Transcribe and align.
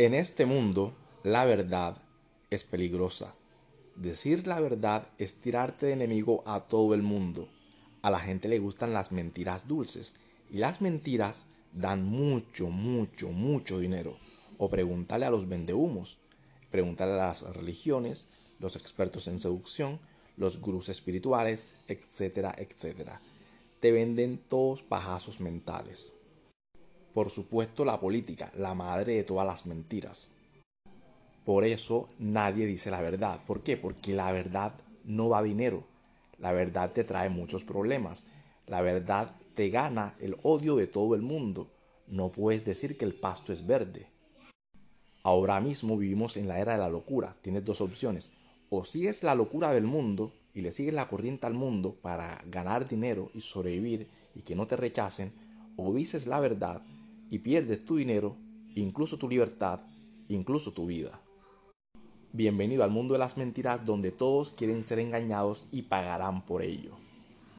En 0.00 0.14
este 0.14 0.46
mundo, 0.46 0.94
la 1.24 1.44
verdad 1.44 2.00
es 2.50 2.62
peligrosa. 2.62 3.34
Decir 3.96 4.46
la 4.46 4.60
verdad 4.60 5.08
es 5.18 5.34
tirarte 5.40 5.86
de 5.86 5.92
enemigo 5.94 6.44
a 6.46 6.68
todo 6.68 6.94
el 6.94 7.02
mundo. 7.02 7.48
A 8.02 8.10
la 8.12 8.20
gente 8.20 8.46
le 8.46 8.60
gustan 8.60 8.94
las 8.94 9.10
mentiras 9.10 9.66
dulces 9.66 10.14
y 10.52 10.58
las 10.58 10.80
mentiras 10.80 11.46
dan 11.72 12.04
mucho, 12.04 12.68
mucho, 12.68 13.30
mucho 13.30 13.80
dinero. 13.80 14.16
O 14.56 14.70
pregúntale 14.70 15.26
a 15.26 15.30
los 15.30 15.48
vendehumos, 15.48 16.18
pregúntale 16.70 17.14
a 17.14 17.26
las 17.26 17.42
religiones, 17.56 18.28
los 18.60 18.76
expertos 18.76 19.26
en 19.26 19.40
seducción, 19.40 19.98
los 20.36 20.60
gurús 20.60 20.90
espirituales, 20.90 21.72
etcétera, 21.88 22.54
etcétera. 22.56 23.20
Te 23.80 23.90
venden 23.90 24.38
todos 24.48 24.80
pajazos 24.80 25.40
mentales. 25.40 26.14
Por 27.18 27.30
supuesto 27.30 27.84
la 27.84 27.98
política, 27.98 28.52
la 28.56 28.74
madre 28.74 29.14
de 29.14 29.24
todas 29.24 29.44
las 29.44 29.66
mentiras. 29.66 30.30
Por 31.44 31.64
eso 31.64 32.06
nadie 32.20 32.64
dice 32.64 32.92
la 32.92 33.00
verdad. 33.00 33.40
¿Por 33.44 33.64
qué? 33.64 33.76
Porque 33.76 34.14
la 34.14 34.30
verdad 34.30 34.72
no 35.02 35.28
da 35.28 35.42
dinero. 35.42 35.82
La 36.38 36.52
verdad 36.52 36.92
te 36.92 37.02
trae 37.02 37.28
muchos 37.28 37.64
problemas. 37.64 38.22
La 38.68 38.82
verdad 38.82 39.34
te 39.56 39.68
gana 39.68 40.14
el 40.20 40.36
odio 40.44 40.76
de 40.76 40.86
todo 40.86 41.16
el 41.16 41.22
mundo. 41.22 41.66
No 42.06 42.30
puedes 42.30 42.64
decir 42.64 42.96
que 42.96 43.04
el 43.04 43.14
pasto 43.14 43.52
es 43.52 43.66
verde. 43.66 44.06
Ahora 45.24 45.60
mismo 45.60 45.96
vivimos 45.98 46.36
en 46.36 46.46
la 46.46 46.60
era 46.60 46.74
de 46.74 46.78
la 46.78 46.88
locura. 46.88 47.34
Tienes 47.42 47.64
dos 47.64 47.80
opciones. 47.80 48.30
O 48.70 48.84
sigues 48.84 49.24
la 49.24 49.34
locura 49.34 49.72
del 49.72 49.86
mundo 49.86 50.32
y 50.54 50.60
le 50.60 50.70
sigues 50.70 50.94
la 50.94 51.08
corriente 51.08 51.48
al 51.48 51.54
mundo 51.54 51.96
para 52.00 52.40
ganar 52.46 52.88
dinero 52.88 53.32
y 53.34 53.40
sobrevivir 53.40 54.06
y 54.36 54.42
que 54.42 54.54
no 54.54 54.68
te 54.68 54.76
rechacen, 54.76 55.32
o 55.76 55.92
dices 55.92 56.28
la 56.28 56.38
verdad 56.38 56.80
y 57.30 57.38
pierdes 57.38 57.84
tu 57.84 57.96
dinero, 57.96 58.36
incluso 58.74 59.18
tu 59.18 59.28
libertad, 59.28 59.80
incluso 60.28 60.72
tu 60.72 60.86
vida. 60.86 61.20
Bienvenido 62.32 62.84
al 62.84 62.90
mundo 62.90 63.14
de 63.14 63.18
las 63.18 63.36
mentiras 63.36 63.84
donde 63.84 64.12
todos 64.12 64.52
quieren 64.52 64.84
ser 64.84 64.98
engañados 64.98 65.66
y 65.72 65.82
pagarán 65.82 66.44
por 66.44 66.62
ello. 66.62 67.07